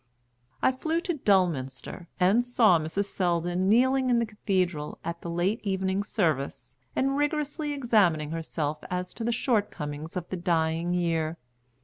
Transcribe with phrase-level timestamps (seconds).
[0.63, 3.05] I flew to Dulminster, and saw Mrs.
[3.05, 9.13] Selldon kneeling in the cathedral at the late evening service and rigorously examining herself as
[9.13, 11.37] to the shortcomings of the dying year.